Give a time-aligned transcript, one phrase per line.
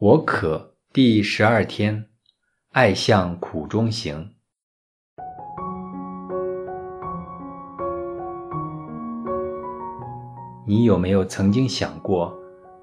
[0.00, 2.06] 我可第十二天，
[2.72, 4.30] 爱向苦中行。
[10.66, 12.34] 你有没有曾经想过，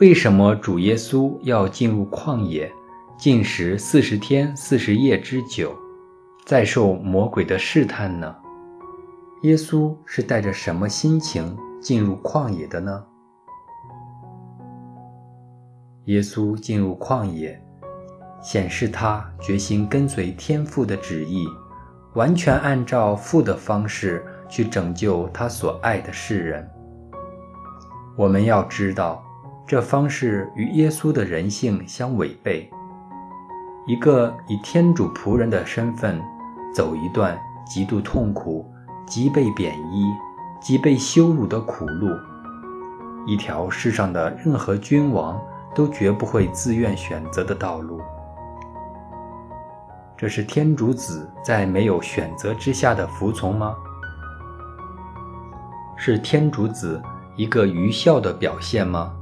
[0.00, 2.70] 为什么主耶稣要进入旷野，
[3.16, 5.74] 进食四十天四十夜之久，
[6.44, 8.36] 再受魔鬼的试探呢？
[9.44, 13.02] 耶稣是带着什么心情进入旷野的呢？
[16.08, 17.62] 耶稣进入旷野，
[18.40, 21.46] 显示他决心跟随天父的旨意，
[22.14, 26.66] 完全按照父的方式去拯救他所爱的世人。
[28.16, 29.22] 我们要知道，
[29.66, 32.70] 这方式与耶稣的人性相违背。
[33.86, 36.18] 一个以天主仆人的身份，
[36.74, 38.64] 走一段极度痛苦、
[39.06, 40.06] 极被贬义、
[40.58, 42.08] 极被羞辱的苦路，
[43.26, 45.38] 一条世上的任何君王。
[45.74, 48.00] 都绝不会自愿选择的道路，
[50.16, 53.76] 这是天主子在没有选择之下的服从吗？
[55.96, 57.00] 是天主子
[57.36, 59.14] 一个愚孝的表现吗？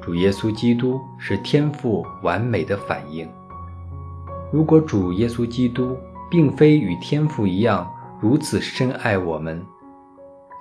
[0.00, 3.28] 主耶稣基督是天父完美的反应。
[4.52, 5.98] 如果主耶稣基督
[6.30, 9.66] 并非与天父一样如此深爱我们，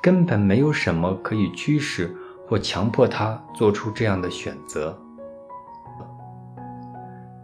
[0.02, 2.16] 根本没有什么可以驱使。
[2.48, 4.98] 或强迫他做出这样的选择。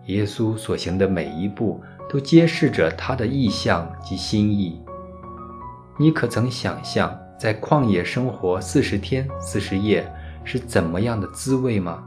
[0.07, 4.83] 耶稣所行的每一步都揭示着他的意向及心意。
[5.97, 10.11] 你可曾想象在旷野生活四十天四十夜
[10.44, 12.03] 是怎么样的滋味吗？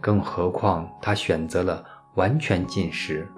[0.00, 3.28] 更何况他选择了完全禁食。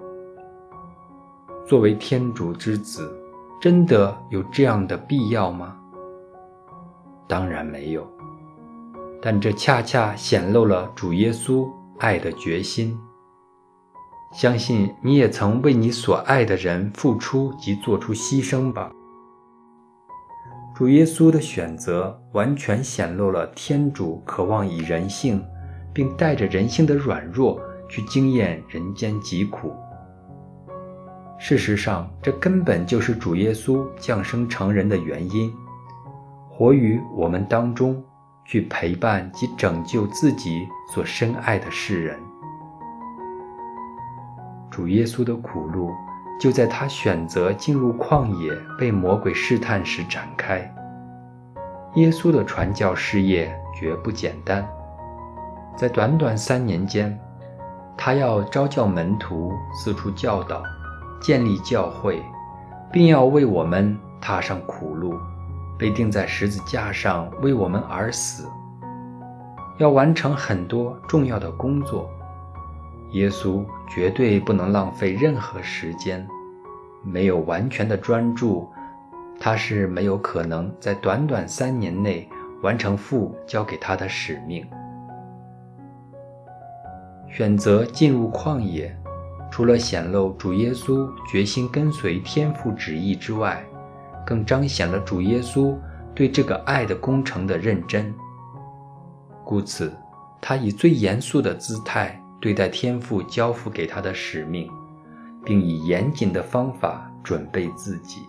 [1.67, 3.11] 作为天主之子，
[3.59, 5.77] 真的有这样的必要吗？
[7.31, 8.05] 当然没有，
[9.21, 11.65] 但这恰恰显露了主耶稣
[11.97, 12.99] 爱的决心。
[14.33, 18.91] 相信你也曾为你所爱的人付出及做出牺牲吧。
[20.75, 25.41] 主耶稣的选择完全显露了天主渴望以人性，
[25.93, 29.73] 并带着人性的软弱去经验人间疾苦。
[31.39, 35.49] 事实上，这根本就是主耶稣降生成人的原因。
[36.61, 37.99] 活于我们当中，
[38.45, 42.19] 去陪伴及拯救自己所深爱的世人。
[44.69, 45.89] 主耶稣的苦路
[46.39, 50.59] 就在他选择进入旷野被魔鬼试探时展开。
[51.95, 54.63] 耶稣的传教事业绝不简单，
[55.75, 57.19] 在短短三年间，
[57.97, 60.61] 他要招教门徒，四处教导，
[61.19, 62.21] 建立教会，
[62.91, 65.15] 并要为我们踏上苦路。
[65.81, 68.47] 被钉在十字架上为我们而死，
[69.79, 72.07] 要完成很多重要的工作。
[73.13, 76.23] 耶稣绝对不能浪费任何时间，
[77.03, 78.69] 没有完全的专注，
[79.39, 82.29] 他是没有可能在短短三年内
[82.61, 84.63] 完成父交给他的使命。
[87.27, 88.95] 选择进入旷野，
[89.49, 93.65] 除了显露主耶稣决心跟随天父旨意之外，
[94.31, 95.77] 更彰显了主耶稣
[96.15, 98.15] 对这个爱的工程的认真。
[99.43, 99.93] 故此，
[100.39, 104.71] 他以最严肃的姿态对待天父交付给他的使命，
[105.43, 108.21] 并以严谨的方法准备自己，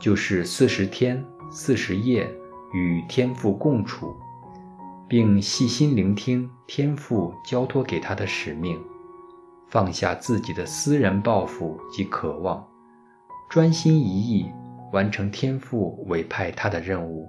[0.00, 2.26] 就是四十天四十夜
[2.72, 4.16] 与天父共处，
[5.06, 8.80] 并细心聆听天父交托给他的使命，
[9.68, 12.66] 放下自己的私人抱负及渴望，
[13.50, 14.46] 专心一意。
[14.94, 17.28] 完成天父委派他的任务。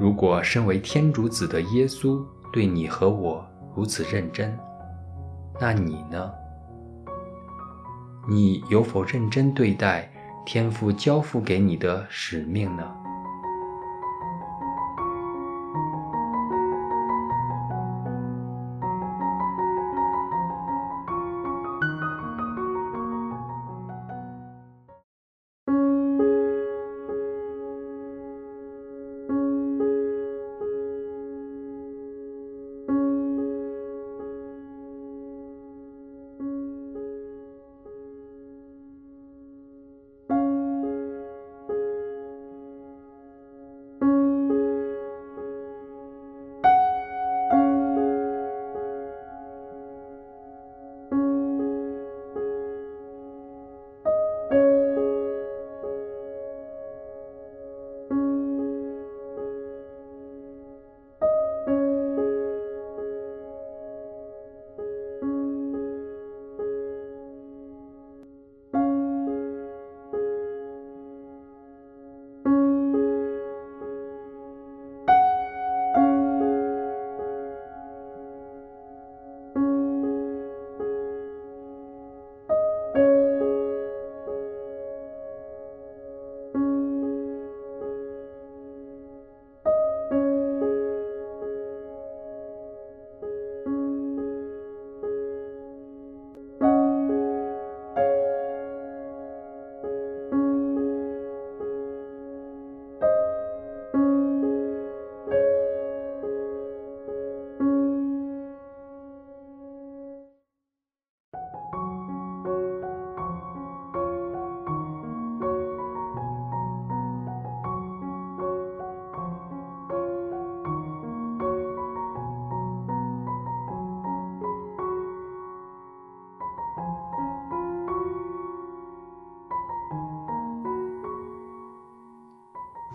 [0.00, 2.20] 如果身为天主子的耶稣
[2.52, 3.46] 对你和我
[3.76, 4.52] 如此认真，
[5.60, 6.32] 那你呢？
[8.28, 10.10] 你有否认真对待
[10.44, 12.82] 天父交付给你的使命呢？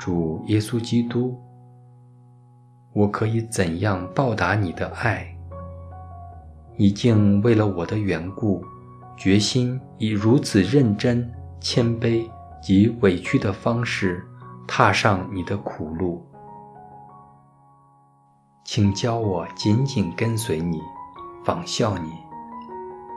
[0.01, 1.39] 主耶稣基督，
[2.91, 5.27] 我可以怎样报答你的爱？
[6.75, 8.65] 你竟为了我的缘故，
[9.15, 12.27] 决心以如此认真、谦卑
[12.59, 14.25] 及委屈的方式
[14.67, 16.25] 踏上你的苦路。
[18.63, 20.81] 请教我紧紧跟随你，
[21.45, 22.09] 仿效你，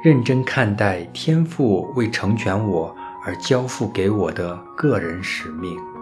[0.02, 2.94] 认真看待天父为成全我
[3.24, 5.93] 而交付给我的个人使命。